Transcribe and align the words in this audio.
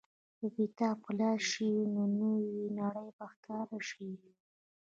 که 0.37 0.45
کتاب 0.57 0.97
خلاص 1.05 1.39
شي، 1.49 1.69
نو 1.93 2.01
نوې 2.19 2.59
نړۍ 2.79 3.09
به 3.17 3.25
ښکاره 3.33 3.79
شي. 3.89 4.09